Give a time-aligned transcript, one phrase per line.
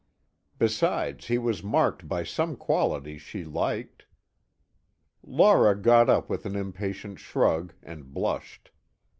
[0.57, 4.07] Besides, he was marked by some qualities she liked.
[5.21, 8.71] Laura got up with an impatient shrug, and blushed.